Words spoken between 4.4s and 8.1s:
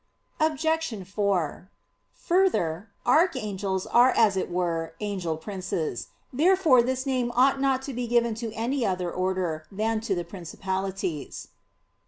were angel princes. Therefore this name ought not to be